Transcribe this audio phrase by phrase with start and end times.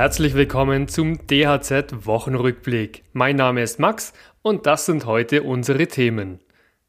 [0.00, 3.04] Herzlich willkommen zum DHZ Wochenrückblick.
[3.12, 6.40] Mein Name ist Max und das sind heute unsere Themen.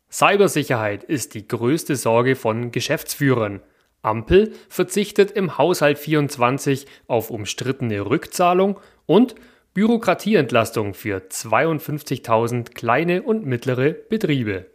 [0.09, 3.59] Cybersicherheit ist die größte Sorge von Geschäftsführern.
[4.01, 9.35] Ampel verzichtet im Haushalt 24 auf umstrittene Rückzahlung und
[9.73, 14.67] Bürokratieentlastung für 52.000 kleine und mittlere Betriebe.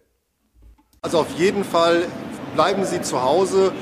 [1.01, 2.03] Also auf jeden Fall
[2.55, 3.73] bleiben Sie zu Hause.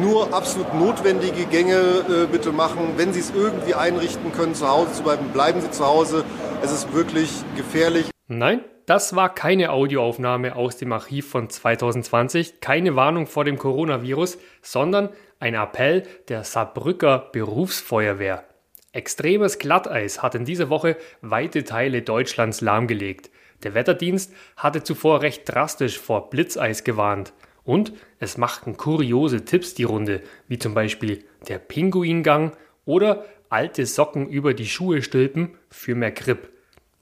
[0.00, 2.94] Nur absolut notwendige Gänge äh, bitte machen.
[2.96, 6.24] Wenn Sie es irgendwie einrichten können, zu Hause zu bleiben, bleiben Sie zu Hause.
[6.62, 8.10] Es ist wirklich gefährlich.
[8.26, 14.38] Nein, das war keine Audioaufnahme aus dem Archiv von 2020, keine Warnung vor dem Coronavirus,
[14.62, 18.44] sondern ein Appell der Saarbrücker Berufsfeuerwehr.
[18.92, 23.30] Extremes Glatteis hat in dieser Woche weite Teile Deutschlands lahmgelegt.
[23.62, 27.32] Der Wetterdienst hatte zuvor recht drastisch vor Blitzeis gewarnt.
[27.64, 32.52] Und es machten kuriose Tipps die Runde, wie zum Beispiel der Pinguingang
[32.84, 36.50] oder alte Socken über die Schuhe stülpen für mehr Grip.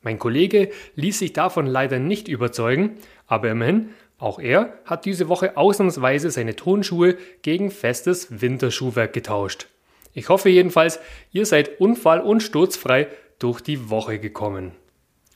[0.02, 5.56] Mein Kollege ließ sich davon leider nicht überzeugen, aber immerhin, auch er hat diese Woche
[5.56, 9.66] ausnahmsweise seine Tonschuhe gegen festes Winterschuhwerk getauscht.
[10.12, 11.00] Ich hoffe jedenfalls,
[11.32, 14.72] ihr seid unfall- und sturzfrei durch die Woche gekommen.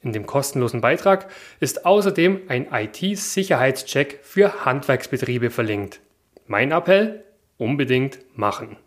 [0.02, 6.02] In dem kostenlosen Beitrag ist außerdem ein IT-Sicherheitscheck für Handwerksbetriebe verlinkt.
[6.50, 7.24] Mein Appell,
[7.58, 8.78] unbedingt machen.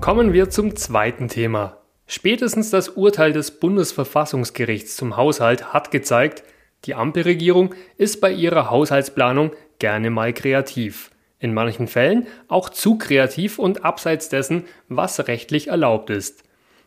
[0.00, 1.76] Kommen wir zum zweiten Thema.
[2.06, 6.44] Spätestens das Urteil des Bundesverfassungsgerichts zum Haushalt hat gezeigt,
[6.86, 11.10] die Ampelregierung ist bei ihrer Haushaltsplanung gerne mal kreativ.
[11.40, 16.42] In manchen Fällen auch zu kreativ und abseits dessen, was rechtlich erlaubt ist.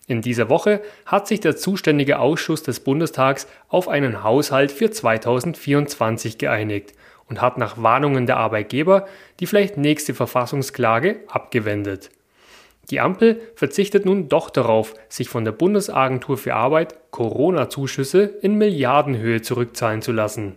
[0.08, 6.40] In dieser Woche hat sich der zuständige Ausschuss des Bundestags auf einen Haushalt für 2024
[6.40, 6.96] geeinigt
[7.29, 9.07] und hat nach Warnungen der Arbeitgeber
[9.39, 12.09] die vielleicht nächste Verfassungsklage abgewendet.
[12.89, 19.41] Die Ampel verzichtet nun doch darauf, sich von der Bundesagentur für Arbeit Corona-Zuschüsse in Milliardenhöhe
[19.41, 20.56] zurückzahlen zu lassen.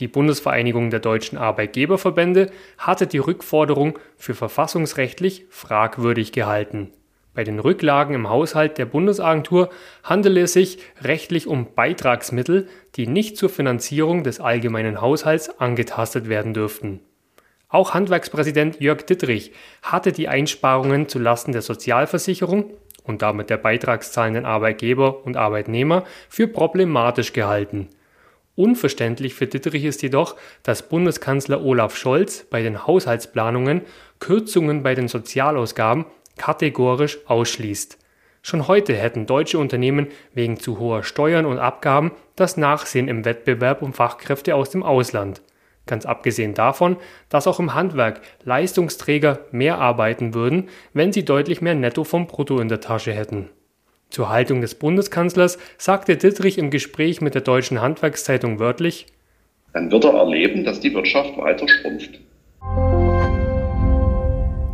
[0.00, 6.92] Die Bundesvereinigung der deutschen Arbeitgeberverbände hatte die Rückforderung für verfassungsrechtlich fragwürdig gehalten.
[7.38, 9.70] Bei den Rücklagen im Haushalt der Bundesagentur
[10.02, 12.66] handele es sich rechtlich um Beitragsmittel,
[12.96, 16.98] die nicht zur Finanzierung des allgemeinen Haushalts angetastet werden dürften.
[17.68, 22.72] Auch Handwerkspräsident Jörg Dittrich hatte die Einsparungen zu Lasten der Sozialversicherung
[23.04, 27.88] und damit der beitragszahlenden Arbeitgeber und Arbeitnehmer für problematisch gehalten.
[28.56, 30.34] Unverständlich für Dittrich ist jedoch,
[30.64, 33.82] dass Bundeskanzler Olaf Scholz bei den Haushaltsplanungen
[34.18, 36.06] Kürzungen bei den Sozialausgaben
[36.38, 37.98] kategorisch ausschließt.
[38.42, 43.82] Schon heute hätten deutsche Unternehmen wegen zu hoher Steuern und Abgaben das Nachsehen im Wettbewerb
[43.82, 45.42] um Fachkräfte aus dem Ausland.
[45.86, 46.96] Ganz abgesehen davon,
[47.28, 52.60] dass auch im Handwerk Leistungsträger mehr arbeiten würden, wenn sie deutlich mehr Netto vom Brutto
[52.60, 53.50] in der Tasche hätten.
[54.10, 59.06] Zur Haltung des Bundeskanzlers sagte Dittrich im Gespräch mit der Deutschen Handwerkszeitung wörtlich,
[59.74, 62.18] dann wird er erleben, dass die Wirtschaft weiter schrumpft.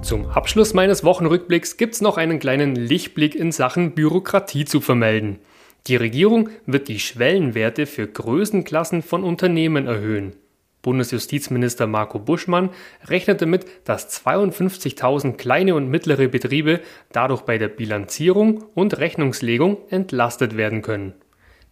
[0.04, 5.38] Zum Abschluss meines Wochenrückblicks gibt's noch einen kleinen Lichtblick in Sachen Bürokratie zu vermelden.
[5.86, 10.36] Die Regierung wird die Schwellenwerte für Größenklassen von Unternehmen erhöhen.
[10.82, 12.68] Bundesjustizminister Marco Buschmann
[13.06, 16.80] rechnet damit, dass 52.000 kleine und mittlere Betriebe
[17.10, 21.14] dadurch bei der Bilanzierung und Rechnungslegung entlastet werden können.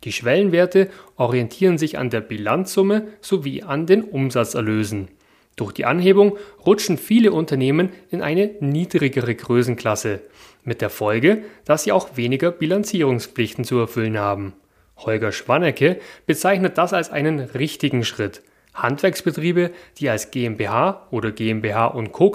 [0.05, 5.09] Die Schwellenwerte orientieren sich an der Bilanzsumme sowie an den Umsatzerlösen.
[5.57, 10.21] Durch die Anhebung rutschen viele Unternehmen in eine niedrigere Größenklasse,
[10.65, 14.55] mit der Folge, dass sie auch weniger Bilanzierungspflichten zu erfüllen haben.
[14.97, 18.43] Holger Schwannecke bezeichnet das als einen richtigen Schritt.
[18.75, 22.35] Handwerksbetriebe, die als GmbH oder GmbH und Co.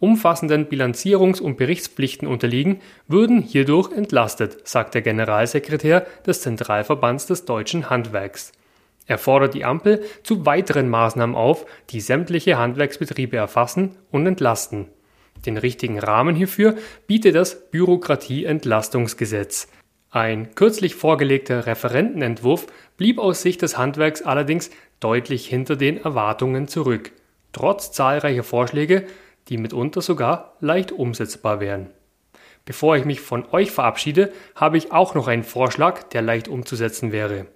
[0.00, 7.90] Umfassenden Bilanzierungs- und Berichtspflichten unterliegen, würden hierdurch entlastet, sagt der Generalsekretär des Zentralverbands des deutschen
[7.90, 8.52] Handwerks.
[9.08, 14.86] Er fordert die Ampel zu weiteren Maßnahmen auf, die sämtliche Handwerksbetriebe erfassen und entlasten.
[15.46, 16.76] Den richtigen Rahmen hierfür
[17.06, 19.68] bietet das Bürokratieentlastungsgesetz.
[20.10, 22.66] Ein kürzlich vorgelegter Referentenentwurf
[22.96, 24.70] blieb aus Sicht des Handwerks allerdings
[25.00, 27.12] deutlich hinter den Erwartungen zurück,
[27.52, 29.06] trotz zahlreicher Vorschläge,
[29.48, 31.88] die mitunter sogar leicht umsetzbar wären.
[32.66, 37.12] Bevor ich mich von euch verabschiede, habe ich auch noch einen Vorschlag, der leicht umzusetzen
[37.12, 37.46] wäre.